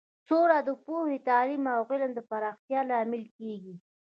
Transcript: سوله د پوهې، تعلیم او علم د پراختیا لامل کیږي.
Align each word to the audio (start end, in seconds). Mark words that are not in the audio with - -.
سوله 0.27 0.59
د 0.67 0.69
پوهې، 0.83 1.17
تعلیم 1.27 1.63
او 1.75 1.81
علم 1.91 2.11
د 2.15 2.19
پراختیا 2.29 2.81
لامل 2.89 3.23
کیږي. 3.37 3.75